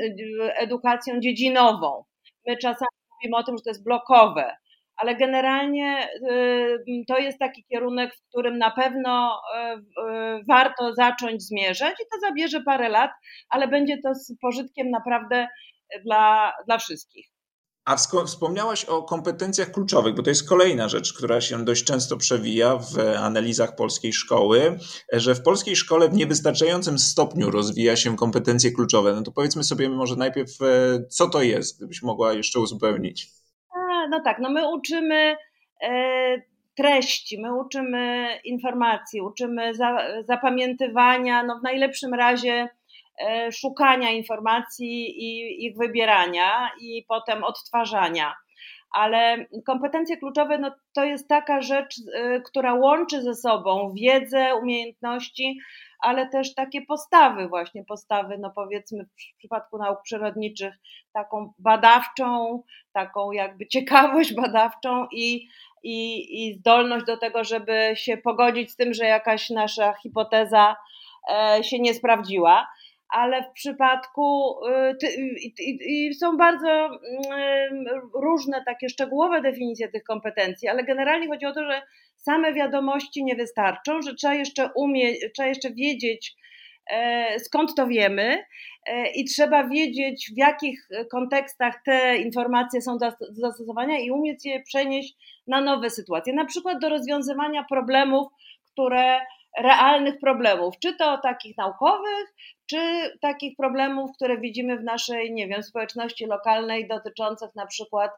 [0.56, 2.04] edukacją dziedzinową.
[2.48, 4.56] My czasami mówimy o tym, że to jest blokowe,
[4.98, 6.08] ale generalnie
[7.08, 9.42] to jest taki kierunek, w którym na pewno
[10.50, 13.12] warto zacząć zmierzać i to zabierze parę lat,
[13.50, 15.48] ale będzie to z pożytkiem naprawdę
[16.06, 17.28] dla, dla wszystkich.
[17.90, 22.78] A wspomniałaś o kompetencjach kluczowych, bo to jest kolejna rzecz, która się dość często przewija
[22.78, 24.78] w analizach polskiej szkoły,
[25.14, 29.14] że w polskiej szkole w niewystarczającym stopniu rozwija się kompetencje kluczowe.
[29.14, 30.66] No to powiedzmy sobie może najpierw, e,
[31.10, 33.28] co to jest, gdybyś mogła jeszcze uzupełnić.
[33.76, 35.36] A, no tak, no my uczymy
[35.82, 36.42] e,
[36.78, 39.98] treści, my uczymy informacji, uczymy za,
[40.28, 42.70] zapamiętywania, no w najlepszym razie
[43.52, 48.34] szukania informacji i ich wybierania i potem odtwarzania.
[48.92, 55.60] Ale kompetencje kluczowe no, to jest taka rzecz, e, która łączy ze sobą wiedzę, umiejętności,
[56.00, 60.74] ale też takie postawy, właśnie postawy, no powiedzmy w przypadku nauk przyrodniczych,
[61.14, 62.62] taką badawczą,
[62.94, 65.48] taką jakby ciekawość badawczą i,
[65.84, 70.76] i, i zdolność do tego, żeby się pogodzić z tym, że jakaś nasza hipoteza
[71.32, 72.68] e, się nie sprawdziła
[73.10, 74.56] ale w przypadku
[76.10, 81.64] y, są bardzo mm, różne takie szczegółowe definicje tych kompetencji, ale generalnie chodzi o to,
[81.64, 81.82] że
[82.16, 86.36] same wiadomości nie wystarczą, że trzeba jeszcze umieć, trzeba jeszcze wiedzieć,
[86.92, 88.44] e, skąd to wiemy
[88.86, 94.64] e, i trzeba wiedzieć, w jakich kontekstach te informacje są do zastosowania i umieć je
[94.64, 95.16] przenieść
[95.48, 98.28] na nowe sytuacje, na przykład do rozwiązywania problemów,
[98.72, 99.20] które
[99.58, 102.34] realnych problemów, czy to takich naukowych,
[102.70, 102.78] czy
[103.22, 108.12] takich problemów, które widzimy w naszej, nie wiem, społeczności lokalnej dotyczących na przykład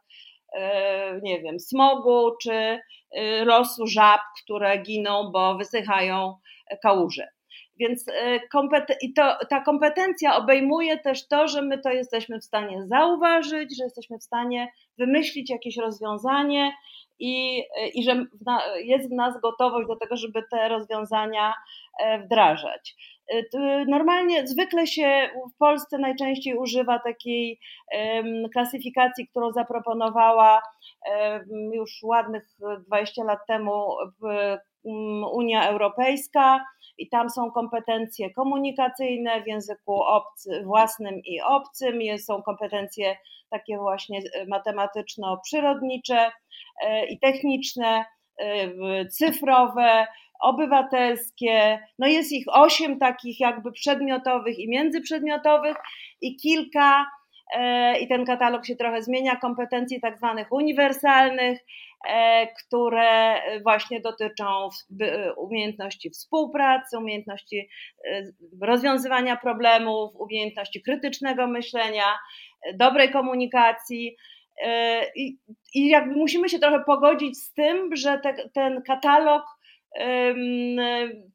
[0.54, 2.54] e, nie wiem, smogu czy
[3.12, 6.36] e, losu żab, które giną, bo wysychają
[6.82, 7.28] kałuże.
[7.80, 8.40] Więc e,
[9.02, 13.84] i to, ta kompetencja obejmuje też to, że my to jesteśmy w stanie zauważyć, że
[13.84, 16.74] jesteśmy w stanie wymyślić jakieś rozwiązanie
[17.20, 18.26] i, i że
[18.84, 21.54] jest w nas gotowość do tego, żeby te rozwiązania
[22.26, 22.96] wdrażać.
[23.88, 27.60] Normalnie, zwykle się w Polsce najczęściej używa takiej
[28.54, 30.62] klasyfikacji, którą zaproponowała
[31.74, 32.44] już ładnych
[32.88, 33.96] 20 lat temu
[35.34, 36.66] Unia Europejska
[36.98, 43.16] i tam są kompetencje komunikacyjne w języku obcy, własnym i obcym, są kompetencje
[43.50, 46.32] takie właśnie matematyczno-przyrodnicze
[46.84, 48.06] e, i techniczne,
[48.38, 50.08] e, cyfrowe,
[50.42, 55.78] obywatelskie, no jest ich osiem takich jakby przedmiotowych i międzyprzedmiotowych
[56.22, 57.06] i kilka, e,
[58.02, 61.60] i ten katalog się trochę zmienia, kompetencji tak zwanych uniwersalnych,
[62.08, 64.70] e, które właśnie dotyczą
[65.38, 67.70] umiejętności współpracy, umiejętności
[68.06, 68.24] e,
[68.62, 72.06] rozwiązywania problemów, umiejętności krytycznego myślenia,
[72.76, 74.16] dobrej komunikacji.
[75.16, 75.38] I,
[75.74, 79.44] i jakby musimy się trochę pogodzić z tym, że te, ten katalog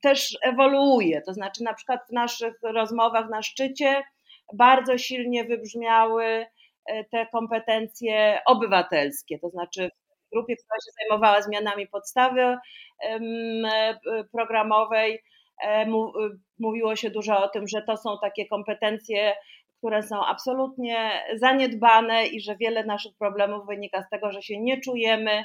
[0.03, 1.23] też ewoluuje.
[1.23, 4.03] To znaczy, na przykład w naszych rozmowach na szczycie
[4.55, 9.91] bardzo silnie wybrzmiały e, te kompetencje obywatelskie, to znaczy
[10.27, 12.57] w grupie, która się zajmowała zmianami podstawy
[14.33, 15.23] programowej,
[15.65, 15.87] e,
[16.59, 19.35] mówiło się dużo o tym, że to są takie kompetencje,
[19.79, 24.81] które są absolutnie zaniedbane i że wiele naszych problemów wynika z tego, że się nie
[24.81, 25.45] czujemy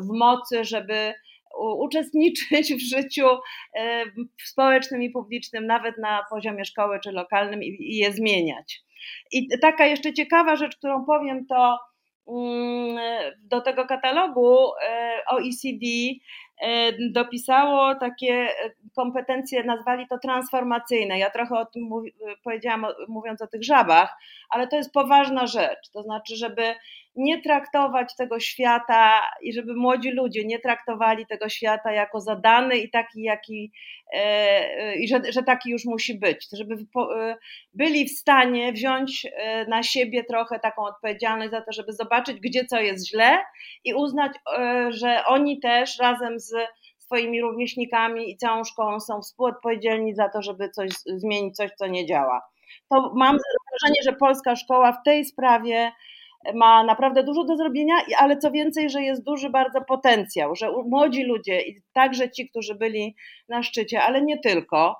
[0.00, 1.14] w mocy, żeby
[1.58, 3.26] uczestniczyć w życiu
[3.74, 4.04] e,
[4.44, 8.80] społecznym i publicznym, nawet na poziomie szkoły czy lokalnym i je zmieniać.
[9.32, 11.78] I taka jeszcze ciekawa rzecz, którą powiem, to
[12.28, 12.98] mm,
[13.42, 14.56] do tego katalogu
[14.88, 15.86] e, OECD
[16.60, 18.48] e, dopisało takie
[18.96, 21.18] kompetencje, nazwali to transformacyjne.
[21.18, 21.90] Ja trochę o tym
[22.44, 24.16] powiedziałam, mówiąc o tych żabach,
[24.50, 25.90] ale to jest poważna rzecz.
[25.92, 26.74] To znaczy, żeby
[27.18, 32.90] nie traktować tego świata i żeby młodzi ludzie nie traktowali tego świata jako zadany i
[32.90, 33.72] taki, jaki,
[34.12, 37.36] e, i że, że taki już musi być, żeby e,
[37.74, 42.64] byli w stanie wziąć e, na siebie trochę taką odpowiedzialność za to, żeby zobaczyć, gdzie
[42.64, 43.38] co jest źle
[43.84, 44.32] i uznać,
[44.88, 46.54] że oni też razem z
[46.98, 52.06] swoimi rówieśnikami i całą szkołą są współodpowiedzialni za to, żeby coś zmienić, coś, co nie
[52.06, 52.42] działa.
[52.90, 55.92] To mam wrażenie, że polska szkoła w tej sprawie
[56.54, 61.24] ma naprawdę dużo do zrobienia, ale co więcej, że jest duży bardzo potencjał, że młodzi
[61.24, 63.16] ludzie także ci, którzy byli
[63.48, 64.96] na szczycie, ale nie tylko,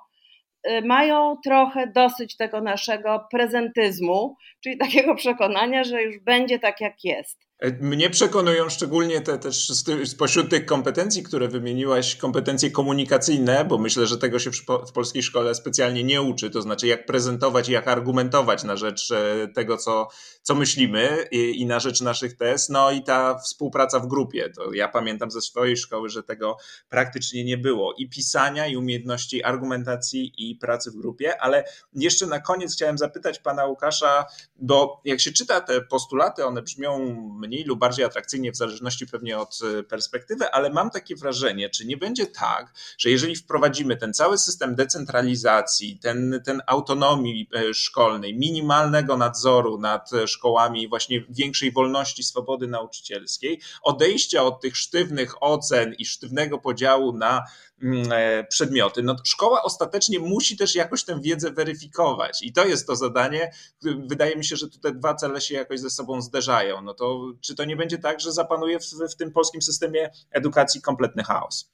[0.67, 7.03] y, mają trochę dosyć tego naszego prezentyzmu, czyli takiego przekonania, że już będzie tak jak
[7.03, 7.49] jest.
[7.81, 9.71] Mnie przekonują szczególnie te też
[10.05, 14.49] spośród tych kompetencji, które wymieniłaś, kompetencje komunikacyjne, bo myślę, że tego się
[14.87, 19.11] w polskiej szkole specjalnie nie uczy, to znaczy jak prezentować i jak argumentować na rzecz
[19.11, 20.07] e, tego, co,
[20.49, 24.49] co myślimy i, i na rzecz naszych tez, no i ta współpraca w grupie.
[24.49, 26.57] To ja pamiętam ze swojej szkoły, że tego
[26.89, 27.93] praktycznie nie było.
[27.97, 33.39] I pisania, i umiejętności argumentacji, i pracy w grupie, ale jeszcze na koniec chciałem zapytać
[33.39, 36.99] pana Łukasza, bo jak się czyta te postulaty, one brzmią
[37.39, 41.85] mniej lub bardziej atrakcyjnie, w zależności pewnie od e, perspektywy, ale mam takie wrażenie, czy
[41.85, 48.37] nie będzie tak, że jeżeli wprowadzimy ten cały system decentralizacji, ten, ten autonomii e, szkolnej,
[48.37, 50.09] minimalnego nadzoru nad
[50.39, 57.43] szkołami, właśnie większej wolności, swobody nauczycielskiej, odejścia od tych sztywnych ocen i sztywnego podziału na
[57.83, 62.87] Mm, e, przedmioty, no szkoła ostatecznie musi też jakoś tę wiedzę weryfikować i to jest
[62.87, 63.51] to zadanie.
[63.81, 66.81] Wydaje mi się, że tu te dwa cele się jakoś ze sobą zderzają.
[66.81, 70.81] No to czy to nie będzie tak, że zapanuje w, w tym polskim systemie edukacji
[70.81, 71.71] kompletny chaos?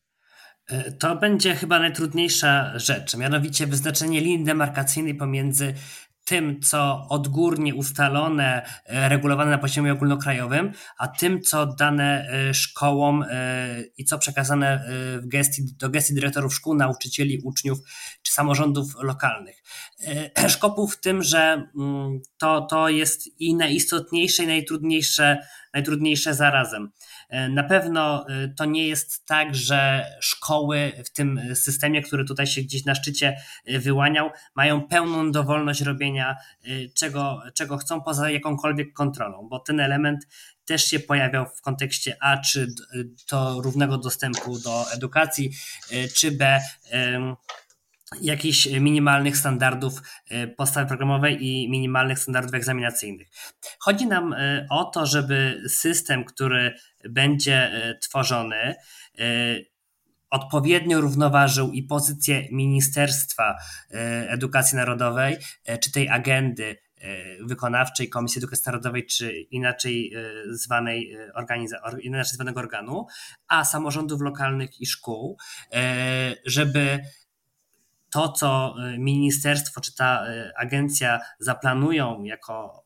[0.68, 5.74] E, to będzie chyba najtrudniejsza rzecz, mianowicie wyznaczenie linii demarkacyjnej pomiędzy
[6.26, 13.24] tym, co odgórnie ustalone, e, regulowane na poziomie ogólnokrajowym, a tym, co dane e, szkołom
[13.30, 14.86] e, i co przekazane
[15.24, 17.80] w gestii, do gestii dyrektorów szkół, nauczycieli, uczniów
[18.22, 19.64] czy samorządów lokalnych.
[20.48, 25.38] Szkopu w tym, że mm, to, to jest i najistotniejsze, i najtrudniejsze,
[25.74, 26.92] najtrudniejsze zarazem.
[27.30, 32.48] E, na pewno e, to nie jest tak, że szkoły w tym systemie, który tutaj
[32.48, 36.36] się gdzieś na szczycie e, wyłaniał, mają pełną dowolność robienia
[36.94, 40.28] czego, czego chcą poza jakąkolwiek kontrolą, bo ten element
[40.66, 42.68] też się pojawiał w kontekście A, czy
[43.28, 45.52] to równego dostępu do edukacji,
[46.16, 46.62] czy B
[48.22, 53.28] jakichś minimalnych standardów e, podstawy programowej i minimalnych standardów egzaminacyjnych.
[53.80, 56.76] Chodzi nam e, o to, żeby system, który
[57.10, 58.76] będzie e, tworzony,
[60.30, 63.56] odpowiednio równoważył i pozycję Ministerstwa
[64.28, 65.38] Edukacji Narodowej,
[65.80, 66.78] czy tej agendy
[67.42, 70.14] wykonawczej Komisji Edukacji Narodowej, czy inaczej
[70.50, 73.06] zwanej organiza- inaczej zwanego organu,
[73.48, 75.38] a samorządów lokalnych i szkół,
[76.46, 77.00] żeby
[78.16, 82.84] to, co y, ministerstwo czy ta y, agencja zaplanują jako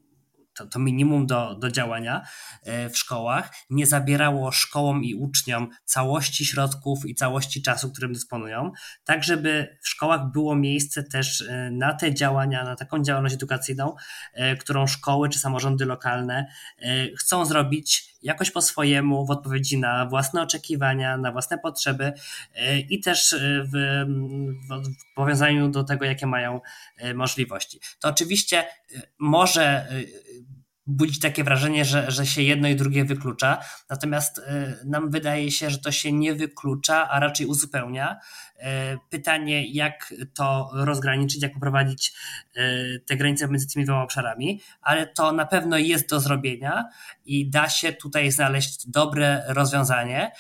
[0.56, 2.22] to, to minimum do, do działania
[2.64, 8.72] e, w szkołach nie zabierało szkołom i uczniom całości środków i całości czasu, którym dysponują,
[9.04, 13.96] tak żeby w szkołach było miejsce też na te działania, na taką działalność edukacyjną,
[14.60, 16.46] którą szkoły czy samorządy lokalne
[17.20, 22.14] chcą zrobić jakoś po swojemu, w odpowiedzi na własne oczekiwania, na własne potrzeby
[22.90, 24.06] i też w,
[24.64, 26.62] w powiązaniu do tego, jakie mają
[27.16, 27.80] możliwości.
[28.00, 28.66] To oczywiście
[29.20, 29.88] może
[30.90, 33.58] budzić takie wrażenie, że, że się jedno i drugie wyklucza.
[33.90, 34.42] Natomiast y,
[34.86, 38.20] nam wydaje się, że to się nie wyklucza, a raczej uzupełnia.
[38.60, 42.14] E, pytanie, jak to rozgraniczyć, jak poprowadzić
[42.56, 42.62] e,
[43.00, 46.90] te granice między tymi dwoma obszarami, ale to na pewno jest do zrobienia
[47.26, 50.32] i da się tutaj znaleźć dobre rozwiązanie,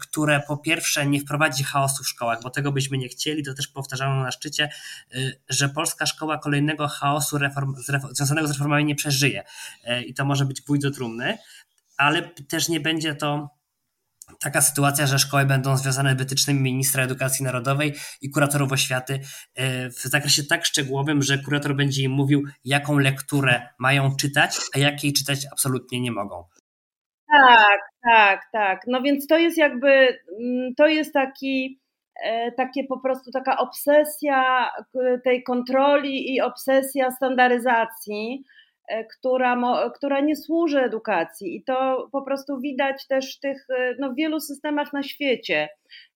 [0.00, 3.68] które po pierwsze nie wprowadzi chaosu w szkołach, bo tego byśmy nie chcieli, to też
[3.68, 4.70] powtarzano na szczycie,
[5.48, 7.74] że polska szkoła kolejnego chaosu reform,
[8.12, 9.44] związanego z reformami nie przeżyje
[10.06, 11.38] i to może być gwóźdź do trumny,
[11.96, 13.58] ale też nie będzie to
[14.40, 19.20] taka sytuacja, że szkoły będą związane wytycznymi ministra edukacji narodowej i kuratorów oświaty
[19.54, 24.78] e, w zakresie tak szczegółowym, że kurator będzie im mówił, jaką lekturę mają czytać, a
[24.78, 26.44] jakiej czytać absolutnie nie mogą.
[27.32, 28.80] Tak, tak, tak.
[28.86, 31.80] No więc to jest jakby, mm, to jest taki,
[32.24, 34.70] e, takie po prostu taka obsesja
[35.24, 38.57] tej kontroli i obsesja standaryzacji, E,
[39.10, 39.56] która,
[39.94, 44.40] która nie służy edukacji i to po prostu widać też w tych e, no, wielu
[44.40, 45.68] systemach na świecie.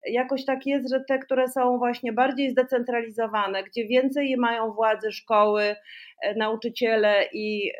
[0.06, 5.76] Jakoś tak jest, że te, które są właśnie bardziej zdecentralizowane, gdzie więcej mają władzy szkoły,
[6.22, 7.72] e, nauczyciele i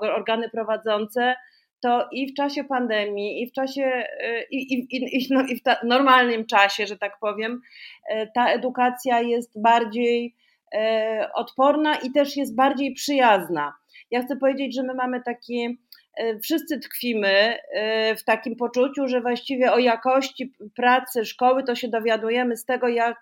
[0.00, 1.34] organy prowadzące,
[1.82, 4.04] to i w czasie pandemii, i w czasie,
[4.50, 7.60] i, i, i, no, i w normalnym czasie, że tak powiem,
[8.34, 10.34] ta edukacja jest bardziej
[11.34, 13.72] odporna i też jest bardziej przyjazna.
[14.10, 15.78] Ja chcę powiedzieć, że my mamy taki,
[16.16, 21.88] e, wszyscy tkwimy e, w takim poczuciu, że właściwie o jakości pracy szkoły to się
[21.88, 23.16] dowiadujemy z tego, jak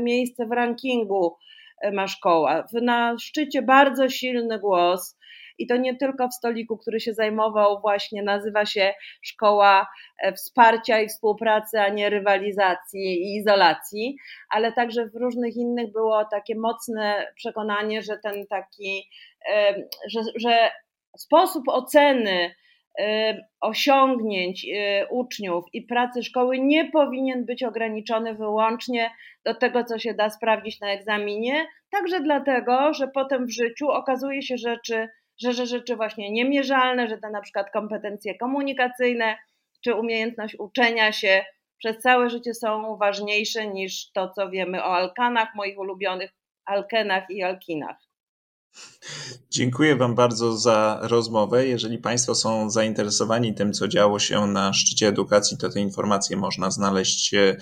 [0.00, 1.36] miejsce w rankingu
[1.80, 2.64] e, ma szkoła.
[2.72, 5.15] Na szczycie bardzo silny głos
[5.58, 9.86] i to nie tylko w stoliku, który się zajmował właśnie, nazywa się Szkoła
[10.22, 14.16] e, Wsparcia i Współpracy, a nie Rywalizacji i Izolacji,
[14.50, 19.08] ale także w różnych innych było takie mocne przekonanie, że ten taki,
[19.50, 19.74] e,
[20.08, 20.70] że, że
[21.16, 22.54] sposób oceny
[23.60, 29.10] osiągnięć y, uczniów i pracy szkoły nie powinien być ograniczony wyłącznie
[29.44, 34.42] do tego, co się da sprawdzić na egzaminie, także dlatego, że potem w życiu okazuje
[34.42, 35.08] się rzeczy,
[35.42, 39.36] że, że rzeczy właśnie niemierzalne, że te na przykład kompetencje komunikacyjne
[39.84, 41.44] czy umiejętność uczenia się
[41.78, 46.30] przez całe życie są ważniejsze niż to, co wiemy o alkanach, moich ulubionych
[46.64, 47.96] alkenach i alkinach.
[49.50, 51.66] Dziękuję Wam bardzo za rozmowę.
[51.66, 56.70] Jeżeli Państwo są zainteresowani tym, co działo się na szczycie edukacji, to te informacje można
[56.70, 57.56] znaleźć e,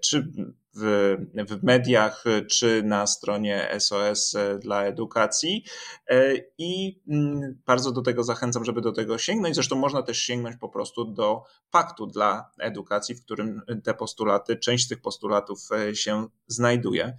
[0.00, 0.32] czy
[0.76, 1.16] w,
[1.48, 5.64] w mediach, czy na stronie SOS dla edukacji.
[6.10, 9.54] E, I mm, bardzo do tego zachęcam, żeby do tego sięgnąć.
[9.54, 14.88] Zresztą można też sięgnąć po prostu do paktu dla edukacji, w którym te postulaty, część
[14.88, 17.16] tych postulatów e, się znajduje.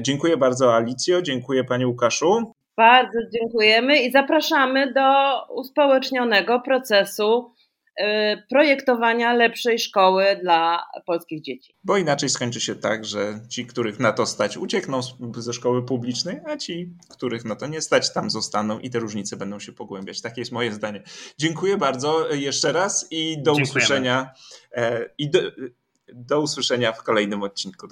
[0.00, 1.22] Dziękuję bardzo, Alicjo.
[1.22, 2.52] Dziękuję Panie Łukaszu.
[2.76, 5.02] Bardzo dziękujemy i zapraszamy do
[5.54, 7.52] uspołecznionego procesu
[8.50, 11.74] projektowania lepszej szkoły dla polskich dzieci.
[11.84, 15.00] Bo inaczej skończy się tak, że ci, których na to stać, uciekną
[15.36, 19.36] ze szkoły publicznej, a ci, których na to nie stać, tam zostaną i te różnice
[19.36, 20.20] będą się pogłębiać.
[20.20, 21.02] Takie jest moje zdanie.
[21.38, 23.62] Dziękuję bardzo jeszcze raz i do Dziękujemy.
[23.62, 24.30] usłyszenia.
[24.72, 25.40] E, I do,
[26.14, 27.88] do usłyszenia w kolejnym odcinku.